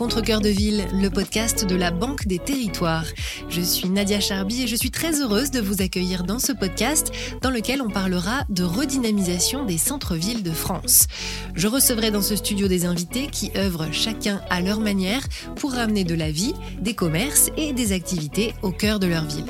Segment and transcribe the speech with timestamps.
[0.00, 3.04] Rencontre Cœur de Ville, le podcast de la Banque des Territoires.
[3.48, 7.12] Je suis Nadia Charby et je suis très heureuse de vous accueillir dans ce podcast
[7.42, 11.06] dans lequel on parlera de redynamisation des centres-villes de France.
[11.54, 15.22] Je recevrai dans ce studio des invités qui œuvrent chacun à leur manière
[15.56, 19.44] pour ramener de la vie, des commerces et des activités au cœur de leur ville.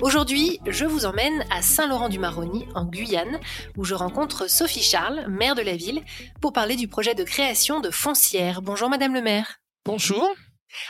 [0.00, 3.40] Aujourd'hui, je vous emmène à Saint-Laurent-du-Maroni, en Guyane,
[3.76, 6.02] où je rencontre Sophie Charles, maire de la ville,
[6.40, 8.62] pour parler du projet de création de foncières.
[8.62, 9.60] Bonjour Madame le maire.
[9.84, 10.28] Bonjour.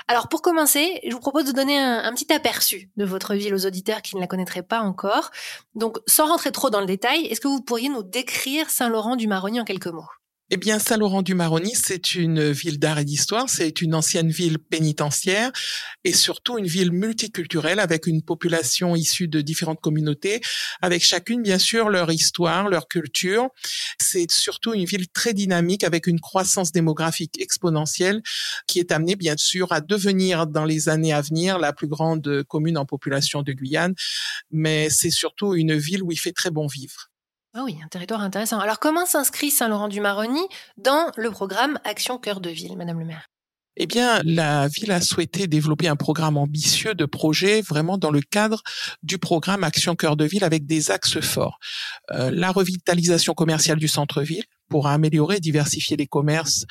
[0.09, 3.67] Alors pour commencer, je vous propose de donner un, petit aperçu de votre ville aux
[3.67, 5.31] auditeurs qui ne la connaîtraient pas encore.
[5.75, 9.65] Donc sans rentrer trop dans le détail, est-ce que vous pourriez nous décrire Saint-Laurent-du-Maroni en
[9.65, 10.09] quelques mots?
[10.53, 15.53] Eh bien, Saint-Laurent-du-Maroni, c'est une ville d'art et d'histoire, c'est une ancienne ville pénitentiaire
[16.03, 20.41] et surtout une ville multiculturelle avec une population issue de différentes communautés,
[20.83, 23.49] avec chacune, bien sûr, leur histoire, leur culture.
[24.01, 28.21] C'est surtout une ville très dynamique avec une croissance démographique exponentielle
[28.67, 32.43] qui est amenée, bien sûr, à devenir dans les années à venir la plus grande
[32.49, 33.95] commune en population de Guyane.
[34.51, 37.10] Mais c'est surtout une ville où il fait très bon vivre.
[37.53, 38.61] Ah oui, un territoire intéressant.
[38.61, 40.41] Alors comment s'inscrit Saint-Laurent-du-Maroni
[40.77, 43.27] dans le programme Action Cœur de Ville, Madame le maire?
[43.77, 48.21] Eh bien, la ville a souhaité développer un programme ambitieux de projet vraiment dans le
[48.21, 48.63] cadre
[49.03, 51.59] du programme Action Cœur de Ville avec des axes forts.
[52.13, 56.65] Euh, la revitalisation commerciale du centre-ville pour améliorer, diversifier les commerces.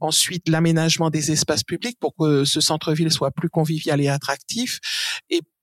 [0.00, 4.78] Ensuite, l'aménagement des espaces publics pour que ce centre-ville soit plus convivial et attractif.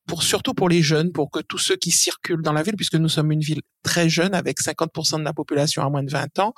[0.09, 2.95] Pour surtout pour les jeunes, pour que tous ceux qui circulent dans la ville, puisque
[2.95, 6.39] nous sommes une ville très jeune avec 50% de la population à moins de 20
[6.39, 6.53] ans,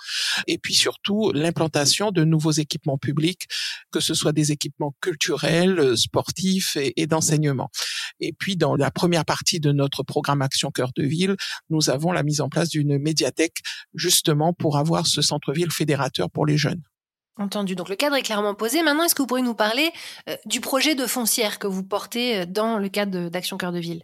[0.47, 3.47] et puis surtout l'implantation de nouveaux équipements publics,
[3.91, 7.69] que ce soit des équipements culturels, sportifs et, et d'enseignement.
[8.21, 11.35] Et puis dans la première partie de notre programme Action Cœur de Ville,
[11.69, 13.57] nous avons la mise en place d'une médiathèque
[13.93, 16.81] justement pour avoir ce centre-ville fédérateur pour les jeunes.
[17.37, 17.75] Entendu.
[17.75, 18.83] Donc le cadre est clairement posé.
[18.83, 19.91] Maintenant, est-ce que vous pourriez nous parler
[20.29, 23.79] euh, du projet de foncière que vous portez euh, dans le cadre d'Action Cœur de
[23.79, 24.03] Ville?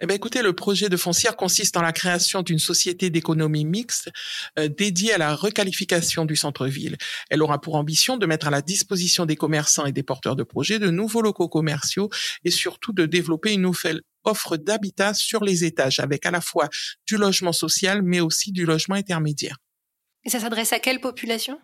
[0.00, 4.10] Eh bien, écoutez, le projet de foncière consiste en la création d'une société d'économie mixte
[4.58, 6.96] euh, dédiée à la requalification du centre-ville.
[7.30, 10.42] Elle aura pour ambition de mettre à la disposition des commerçants et des porteurs de
[10.42, 12.08] projets de nouveaux locaux commerciaux
[12.44, 16.68] et surtout de développer une nouvelle offre d'habitat sur les étages avec à la fois
[17.06, 19.58] du logement social mais aussi du logement intermédiaire.
[20.24, 21.58] Et ça s'adresse à quelle population?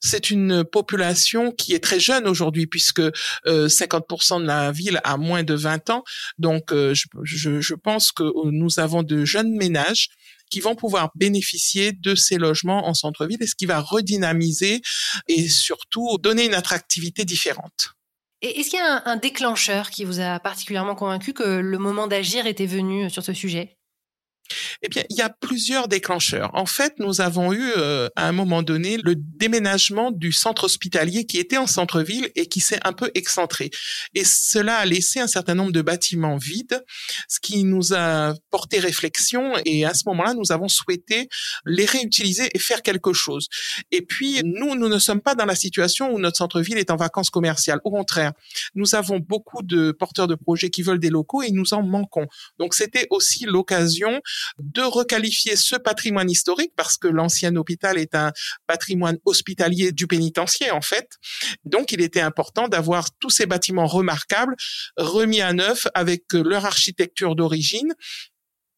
[0.00, 3.02] C'est une population qui est très jeune aujourd'hui puisque
[3.46, 6.04] 50% euh, de la ville a moins de 20 ans.
[6.38, 10.08] Donc, euh, je, pense que nous avons de jeunes ménages
[10.50, 14.82] qui vont pouvoir bénéficier de ces logements en centre-ville et ce qui va redynamiser
[15.28, 17.94] et surtout donner une attractivité différente.
[18.42, 22.46] Est-ce qu'il y a un déclencheur qui vous a particulièrement convaincu que le moment d'agir
[22.46, 23.78] était venu sur ce sujet?
[24.82, 26.50] Eh bien, il y a plusieurs déclencheurs.
[26.54, 31.24] En fait, nous avons eu euh, à un moment donné le déménagement du centre hospitalier
[31.24, 33.70] qui était en centre-ville et qui s'est un peu excentré.
[34.14, 36.84] Et cela a laissé un certain nombre de bâtiments vides,
[37.28, 39.54] ce qui nous a porté réflexion.
[39.64, 41.28] Et à ce moment-là, nous avons souhaité
[41.64, 43.48] les réutiliser et faire quelque chose.
[43.90, 46.96] Et puis, nous, nous ne sommes pas dans la situation où notre centre-ville est en
[46.96, 47.80] vacances commerciales.
[47.84, 48.32] Au contraire,
[48.74, 52.26] nous avons beaucoup de porteurs de projets qui veulent des locaux et nous en manquons.
[52.58, 54.20] Donc, c'était aussi l'occasion
[54.58, 58.32] de requalifier ce patrimoine historique parce que l'ancien hôpital est un
[58.66, 61.08] patrimoine hospitalier du pénitencier en fait.
[61.64, 64.56] Donc il était important d'avoir tous ces bâtiments remarquables
[64.96, 67.94] remis à neuf avec leur architecture d'origine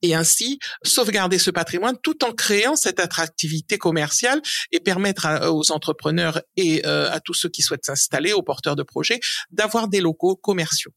[0.04, 6.42] et ainsi sauvegarder ce patrimoine tout en créant cette attractivité commerciale et permettre aux entrepreneurs
[6.56, 9.20] et euh, à tous ceux qui souhaitent s'installer, aux porteurs de projets,
[9.50, 10.92] d'avoir des locaux commerciaux.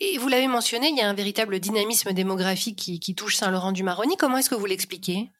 [0.00, 4.16] Et vous l'avez mentionné, il y a un véritable dynamisme démographique qui, touche Saint-Laurent-du-Maroni.
[4.16, 5.30] Comment est-ce que vous l'expliquez?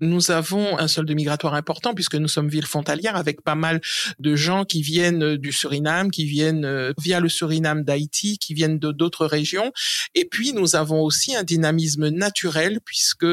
[0.00, 3.80] Nous avons un solde migratoire important puisque nous sommes ville frontalière avec pas mal
[4.18, 8.78] de gens qui viennent du Suriname, qui viennent euh, via le Suriname d'Haïti, qui viennent
[8.78, 9.72] de d'autres régions.
[10.14, 13.26] Et puis nous avons aussi un dynamisme naturel puisque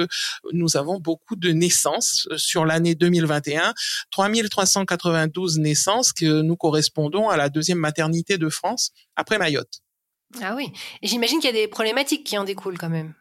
[0.53, 3.73] nous avons beaucoup de naissances euh, sur l'année 2021,
[4.11, 9.82] 3392 naissances que nous correspondons à la deuxième maternité de France après Mayotte.
[10.41, 10.71] Ah oui.
[11.01, 13.13] Et j'imagine qu'il y a des problématiques qui en découlent quand même.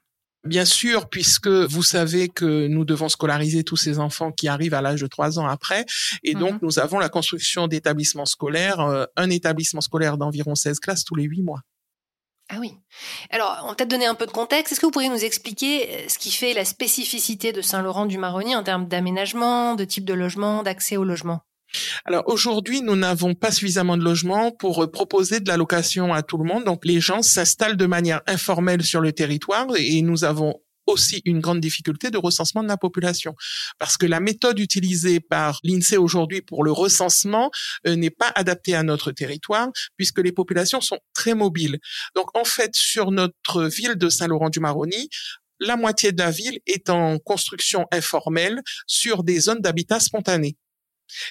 [0.45, 4.81] Bien sûr, puisque vous savez que nous devons scolariser tous ces enfants qui arrivent à
[4.81, 5.85] l'âge de trois ans après,
[6.25, 6.59] et donc mhm.
[6.63, 11.25] nous avons la construction d'établissements scolaires, euh, un établissement scolaire d'environ 16 classes tous les
[11.25, 11.61] huit mois.
[12.49, 12.75] Ah oui.
[13.31, 14.73] Alors, on va peut-être donner un peu de contexte.
[14.73, 18.65] Est-ce que vous pourriez nous expliquer euh, ce qui fait la spécificité de Saint-Laurent-du-Maroni en
[18.65, 21.41] termes d'aménagement, de type de logement, d'accès au logement?
[22.05, 26.23] Alors aujourd'hui, nous n'avons pas suffisamment de logements pour euh, proposer de la location à
[26.23, 26.65] tout le monde.
[26.65, 31.41] Donc les gens s'installent de manière informelle sur le territoire et nous avons aussi une
[31.41, 33.35] grande difficulté de recensement de la population
[33.79, 37.51] parce que la méthode utilisée par l'INSEE aujourd'hui pour le recensement
[37.87, 41.79] euh, n'est pas adaptée à notre territoire puisque les populations sont très mobiles.
[42.17, 45.09] Donc en fait, sur notre ville de Saint-Laurent-du-Maroni,
[45.61, 50.57] la moitié de la ville est en construction informelle sur des zones d'habitat spontané.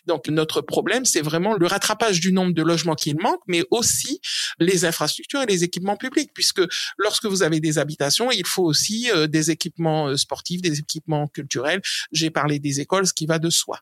[0.05, 4.21] Donc notre problème, c'est vraiment le rattrapage du nombre de logements qu'il manque, mais aussi
[4.59, 6.61] les infrastructures et les équipements publics, puisque
[6.97, 11.27] lorsque vous avez des habitations, il faut aussi euh, des équipements euh, sportifs, des équipements
[11.27, 11.81] culturels.
[12.11, 13.79] J'ai parlé des écoles, ce qui va de soi.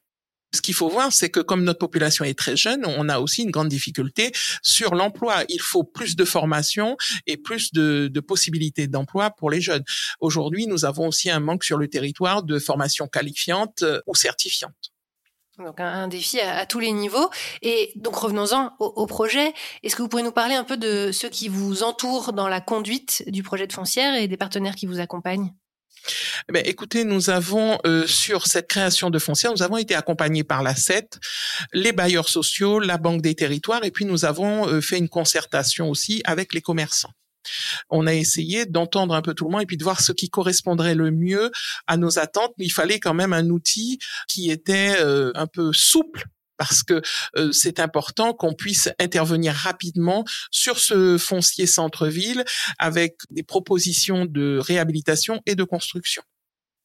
[0.52, 3.44] Ce qu'il faut voir, c'est que comme notre population est très jeune, on a aussi
[3.44, 4.32] une grande difficulté
[4.64, 5.44] sur l'emploi.
[5.48, 6.98] Il faut plus de formation
[7.28, 9.84] et plus de, de possibilités d'emploi pour les jeunes.
[10.22, 14.92] Aujourd'hui, nous avons aussi un manque sur le territoire de formation qualifiante euh, ou certifiante.
[15.60, 17.30] Donc un, défi à, tous les niveaux.
[17.62, 19.54] Et donc revenons-en au, projet.
[19.84, 22.62] Est-ce que vous pourriez nous parler un peu de ceux qui vous entourent dans la
[22.62, 25.54] conduite du projet de foncière et des partenaires qui vous accompagnent?
[26.54, 30.64] Eh écoutez, nous avons euh, sur cette création de foncière, nous avons été accompagnés par
[30.64, 31.10] la CET,
[31.74, 35.90] les bailleurs sociaux, la Banque des territoires, et puis nous avons euh, fait une concertation
[35.90, 37.12] aussi avec les commerçants.
[37.90, 40.30] On a essayé d'entendre un peu tout le monde et puis de voir ce qui
[40.30, 41.52] correspondrait le mieux
[41.88, 45.72] à nos attentes, mais il fallait quand même un outil qui était euh, un peu
[45.74, 46.26] souple
[46.58, 47.02] parce que
[47.38, 52.44] euh, c'est important qu'on puisse intervenir rapidement sur ce foncier centre-ville
[52.78, 56.22] avec des propositions de réhabilitation et de construction.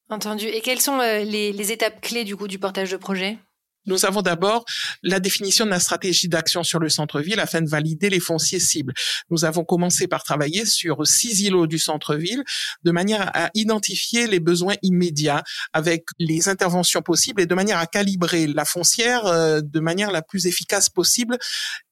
[0.09, 0.47] Entendu.
[0.47, 3.39] Et quelles sont euh, les, les étapes clés du coup du portage de projet?
[3.87, 4.65] Nous avons d'abord
[5.03, 8.95] la définition de la stratégie d'action sur le centre-ville afin de valider les fonciers cibles.
[9.31, 12.43] Nous avons commencé par travailler sur six îlots du centre-ville
[12.83, 15.43] de manière à identifier les besoins immédiats
[15.73, 20.23] avec les interventions possibles et de manière à calibrer la foncière euh, de manière la
[20.23, 21.37] plus efficace possible.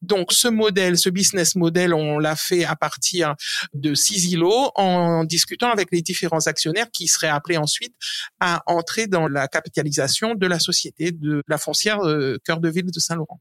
[0.01, 3.35] Donc ce modèle, ce business model, on l'a fait à partir
[3.75, 7.95] de six îlots en discutant avec les différents actionnaires qui seraient appelés ensuite
[8.41, 12.91] à entrer dans la capitalisation de la société de la foncière euh, cœur de ville
[12.91, 13.41] de Saint-Laurent.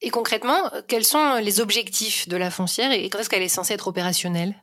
[0.00, 3.74] Et concrètement, quels sont les objectifs de la foncière et quand est-ce qu'elle est censée
[3.74, 4.54] être opérationnelle?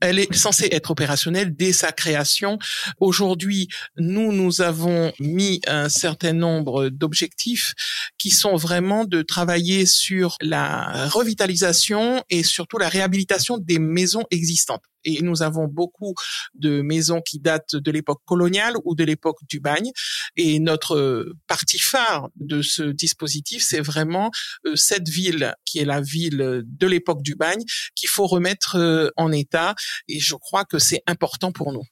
[0.00, 2.58] Elle est censée être opérationnelle dès sa création.
[3.00, 3.68] Aujourd'hui,
[3.98, 7.74] nous, nous avons mis un certain nombre d'objectifs
[8.16, 14.82] qui sont vraiment de travailler sur la revitalisation et surtout la réhabilitation des maisons existantes
[15.04, 16.14] et nous avons beaucoup
[16.54, 19.90] de maisons qui datent de l'époque coloniale ou de l'époque du bagne.
[20.36, 24.30] Et notre partie phare de ce dispositif, c'est vraiment
[24.66, 27.62] euh, cette ville qui est la ville de l'époque du bagne
[27.94, 29.74] qu'il faut remettre euh, en état.
[30.08, 31.84] Et je crois que c'est important pour nous.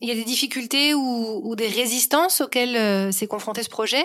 [0.00, 4.04] Il y a des difficultés ou, des résistances auxquelles euh, s'est confronté ce projet?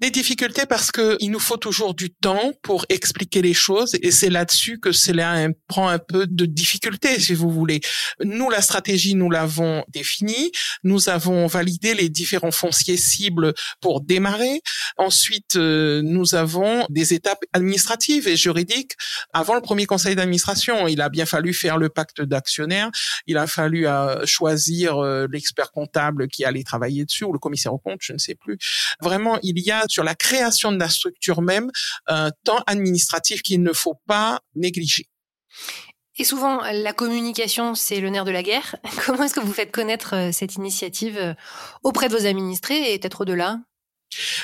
[0.00, 4.10] Des difficultés parce que il nous faut toujours du temps pour expliquer les choses et
[4.10, 7.80] c'est là-dessus que cela prend un peu de difficulté, si vous voulez.
[8.22, 10.52] Nous, la stratégie, nous l'avons définie.
[10.84, 14.60] Nous avons validé les différents fonciers cibles pour démarrer.
[14.96, 18.92] Ensuite, euh, nous avons des étapes administratives et juridiques
[19.32, 20.86] avant le premier conseil d'administration.
[20.88, 22.90] Il a bien fallu faire le pacte d'actionnaires.
[23.26, 27.74] Il a fallu euh, choisir euh, l'expert comptable qui allait travailler dessus ou le commissaire
[27.74, 28.58] au compte, je ne sais plus.
[29.00, 31.70] Vraiment, il y a sur la création de la structure même
[32.06, 35.08] un temps administratif qu'il ne faut pas négliger.
[36.20, 38.74] Et souvent, la communication, c'est le nerf de la guerre.
[39.06, 41.34] Comment est-ce que vous faites connaître euh, cette initiative euh,
[41.84, 43.60] auprès de vos administrés et peut-être au-delà?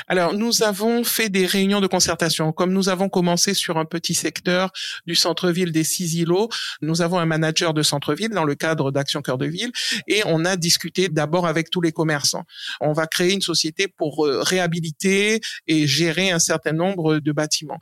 [0.07, 2.53] Alors, nous avons fait des réunions de concertation.
[2.53, 4.71] Comme nous avons commencé sur un petit secteur
[5.07, 6.49] du centre-ville des six îlots,
[6.83, 9.73] nous avons un manager de centre-ville dans le cadre d'Action Cœur de Ville
[10.07, 12.45] et on a discuté d'abord avec tous les commerçants.
[12.81, 17.79] On va créer une société pour euh, réhabiliter et gérer un certain nombre de bâtiments.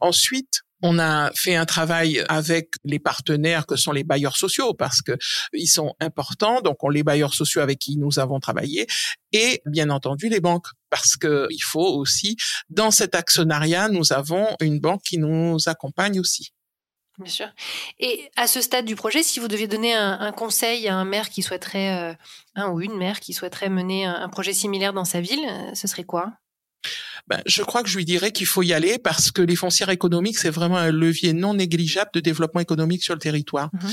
[0.00, 5.00] Ensuite, on a fait un travail avec les partenaires que sont les bailleurs sociaux parce
[5.00, 5.16] que
[5.52, 6.60] ils sont importants.
[6.60, 8.86] Donc, on les bailleurs sociaux avec qui nous avons travaillé
[9.32, 12.36] et bien entendu les banques parce que il faut aussi
[12.68, 16.52] dans cet actionnariat, nous avons une banque qui nous accompagne aussi.
[17.18, 17.48] Bien sûr.
[18.00, 21.28] Et à ce stade du projet, si vous deviez donner un, conseil à un maire
[21.28, 22.14] qui souhaiterait, euh,
[22.54, 25.86] un ou une maire qui souhaiterait mener un projet similaire dans sa ville, euh, ce
[25.86, 26.32] serait quoi?
[27.28, 29.90] Ben, je crois que je lui dirais qu'il faut y aller parce que les foncières
[29.90, 33.70] économiques, c'est vraiment un levier non négligeable de développement économique sur le territoire.
[33.72, 33.90] Mhm.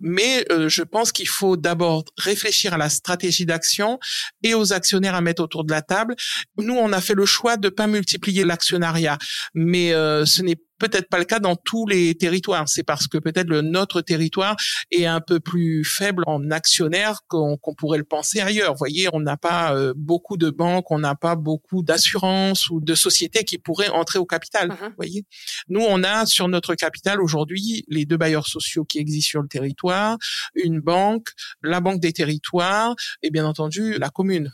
[0.00, 3.98] Mais euh, je pense qu'il faut d'abord réfléchir à la stratégie d'action
[4.42, 6.16] et aux actionnaires à mettre autour de la table.
[6.58, 9.18] Nous, on a fait le choix de pas multiplier l'actionnariat,
[9.54, 12.68] mais euh, ce n'est peut-être pas le cas dans tous les territoires.
[12.68, 14.56] C'est parce que peut-être le notre territoire
[14.90, 18.72] est un peu plus faible en actionnaires qu'on pourrait le penser ailleurs.
[18.72, 22.70] Vous voyez, on n'a pas euh, beaucoup de banques, on n'a pas beaucoup d'assurances, d'assurance
[22.70, 24.70] ou de société qui pourraient entrer au capital.
[24.70, 24.76] Mhm.
[24.80, 25.24] Vous voyez,
[25.68, 29.48] nous on a sur notre capital aujourd'hui les deux bailleurs sociaux qui existent sur le
[29.48, 30.18] territoire,
[30.54, 31.28] une banque,
[31.62, 34.50] la banque des territoires et bien entendu la commune.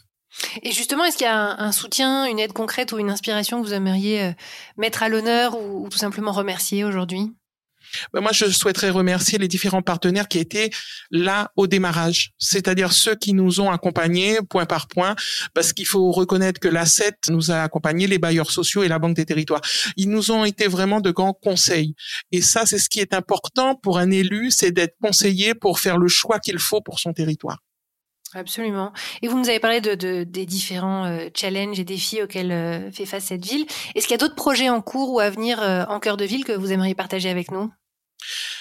[0.62, 3.66] Et justement, est-ce qu'il y a un, soutien, une aide concrète ou une inspiration que
[3.66, 4.32] vous aimeriez euh,
[4.76, 7.32] mettre à l'honneur ou, ou tout simplement remercier aujourd'hui?
[8.12, 10.70] Ben, moi, je souhaiterais remercier les différents partenaires qui étaient
[11.10, 15.16] là au démarrage, c'est-à-dire ceux qui nous ont accompagnés point par point,
[15.54, 19.16] parce qu'il faut reconnaître que l'ACET nous a accompagnés, les bailleurs sociaux et la Banque
[19.16, 19.62] des territoires.
[19.96, 21.94] Ils nous ont été vraiment de grands conseils.
[22.32, 25.98] Et ça, c'est ce qui est important pour un élu, c'est d'être conseillé pour faire
[25.98, 27.58] le choix qu'il faut pour son territoire.
[28.34, 28.92] Absolument.
[29.22, 32.92] Et vous nous avez parlé de, de des différents euh, challenges et défis auxquels euh,
[32.92, 33.64] fait face cette ville.
[33.94, 36.24] Est-ce qu'il y a d'autres projets en cours ou à venir euh, en cœur de
[36.26, 37.70] ville que vous aimeriez partager avec nous?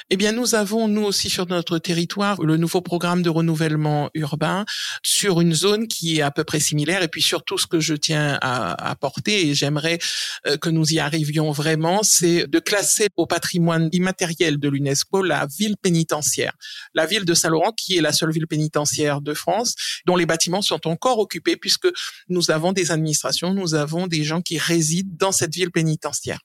[0.09, 4.63] Eh bien, nous avons, nous aussi, sur notre territoire, le nouveau programme de renouvellement urbain
[5.03, 7.03] sur une zone qui est à peu près similaire.
[7.03, 9.99] Et puis, surtout, ce que je tiens à apporter, et j'aimerais
[10.45, 15.45] euh, que nous y arrivions vraiment, c'est de classer au patrimoine immatériel de l'UNESCO la
[15.45, 16.53] ville pénitentiaire.
[16.93, 20.61] La ville de Saint-Laurent, qui est la seule ville pénitentiaire de France, dont les bâtiments
[20.61, 21.89] sont encore occupés, puisque
[22.29, 26.39] nous avons des administrations, nous avons des gens qui résident dans cette ville pénitentiaire.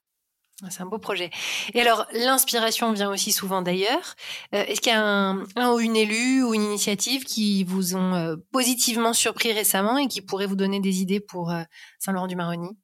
[0.70, 1.30] C'est un beau projet.
[1.74, 4.14] Et alors, l'inspiration vient aussi souvent d'ailleurs.
[4.54, 7.96] Euh, Est-ce qu'il y a un, un, ou une élue ou une initiative qui vous
[7.96, 11.62] ont euh, positivement surpris récemment et qui pourrait vous donner des idées pour euh,
[11.98, 12.76] Saint-Laurent-du-Maroni?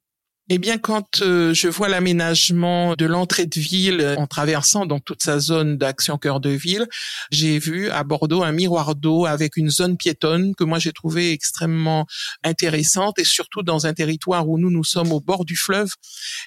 [0.51, 5.05] Eh bien, quand euh, je vois l'aménagement de l'entrée de ville euh, en traversant donc
[5.05, 6.87] toute sa zone d'action cœur de ville,
[7.31, 11.31] j'ai vu à Bordeaux un miroir d'eau avec une zone piétonne que moi j'ai trouvé
[11.31, 12.07] extrêmement
[12.43, 15.89] intéressante et surtout dans un territoire où nous nous sommes au bord du fleuve.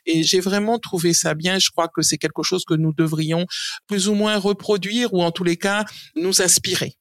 [0.05, 1.61] Et j'ai vraiment trouvé ça bien.
[1.61, 3.47] Je crois que c'est quelque chose que nous devrions
[3.87, 5.85] plus ou moins reproduire ou en tous les cas
[6.17, 6.97] nous inspirer.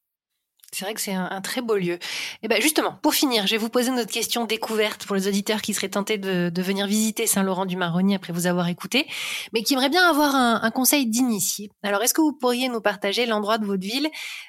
[0.73, 1.99] C'est vrai que c'est un, très beau lieu.
[2.43, 5.61] Et ben justement, pour finir, je vais vous poser notre question découverte pour les auditeurs
[5.61, 9.05] qui seraient tentés de, venir visiter Saint-Laurent-du-Maroni après vous avoir écouté,
[9.51, 11.71] mais qui aimeraient bien avoir un, un conseil d'initié.
[11.83, 14.07] Alors, est-ce que vous pourriez nous partager l'endroit de votre ville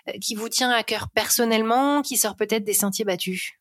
[0.08, 3.54] euh, qui vous tient à cœur personnellement, qui sort peut-être des sentiers battus?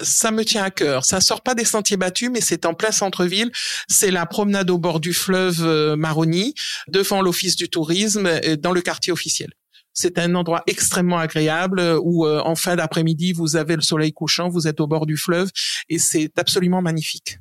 [0.00, 1.04] Ça me tient à cœur.
[1.04, 3.50] Ça sort pas des sentiers battus, mais c'est en plein centre-ville.
[3.88, 6.54] C'est la promenade au bord du fleuve euh, Maroni,
[6.86, 9.52] devant l'office du tourisme, dans le quartier officiel.
[9.94, 14.48] C'est un endroit extrêmement agréable où euh, en fin d'après-midi, vous avez le soleil couchant,
[14.48, 15.50] vous êtes au bord du fleuve
[15.88, 17.38] et c'est absolument magnifique.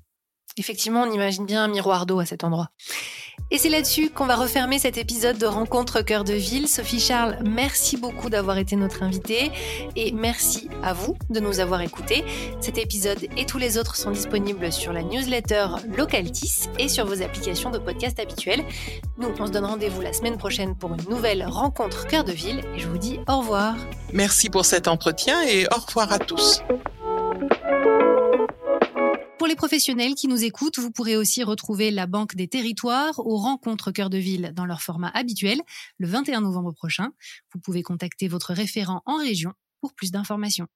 [0.58, 2.70] Effectivement, on imagine bien un miroir d'eau à cet endroit.
[3.53, 6.70] Et c'est là-dessus qu'on va refermer cet épisode de Rencontre Cœur de Ville.
[6.70, 9.51] Sophie Charles, merci beaucoup d'avoir été notre invitée
[9.98, 12.24] et merci à vous de nous avoir écoutés.
[12.62, 15.67] Cet épisode et tous les autres sont disponibles sur la newsletter
[15.98, 18.63] Localtis et sur vos applications de podcast habituelles.
[19.17, 22.62] Nous, on se donne rendez-vous la semaine prochaine pour une nouvelle Rencontre Cœur de Ville
[22.75, 23.75] et je vous dis au revoir.
[24.13, 26.62] Merci pour cet entretien et au revoir à tous.
[29.41, 33.38] Pour les professionnels qui nous écoutent, vous pourrez aussi retrouver la Banque des Territoires aux
[33.38, 35.60] rencontres cœur de ville dans leur format habituel
[35.98, 37.10] le 21 novembre prochain.
[37.51, 40.67] Vous pouvez contacter votre référent en région pour plus d'informations.